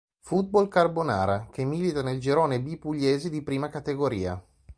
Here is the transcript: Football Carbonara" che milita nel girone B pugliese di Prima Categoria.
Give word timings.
Football 0.23 0.67
Carbonara" 0.67 1.49
che 1.51 1.63
milita 1.63 2.01
nel 2.01 2.19
girone 2.19 2.59
B 2.59 2.75
pugliese 2.79 3.29
di 3.29 3.43
Prima 3.43 3.69
Categoria. 3.69 4.43